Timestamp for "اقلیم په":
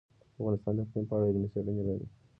0.83-1.13